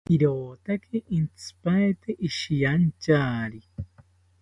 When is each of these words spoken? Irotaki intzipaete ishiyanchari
Irotaki 0.13 0.97
intzipaete 1.17 2.11
ishiyanchari 2.27 3.61